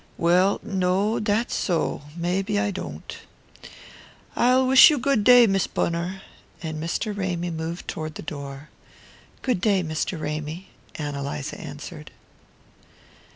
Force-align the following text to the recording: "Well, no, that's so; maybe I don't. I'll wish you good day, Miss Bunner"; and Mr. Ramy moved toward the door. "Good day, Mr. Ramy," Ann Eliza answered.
"Well, 0.17 0.59
no, 0.63 1.19
that's 1.19 1.53
so; 1.53 2.01
maybe 2.17 2.57
I 2.57 2.71
don't. 2.71 3.15
I'll 4.35 4.65
wish 4.65 4.89
you 4.89 4.97
good 4.97 5.23
day, 5.23 5.45
Miss 5.45 5.67
Bunner"; 5.67 6.23
and 6.63 6.81
Mr. 6.81 7.15
Ramy 7.15 7.51
moved 7.51 7.87
toward 7.87 8.15
the 8.15 8.23
door. 8.23 8.69
"Good 9.43 9.61
day, 9.61 9.83
Mr. 9.83 10.19
Ramy," 10.19 10.69
Ann 10.95 11.13
Eliza 11.13 11.61
answered. 11.61 12.09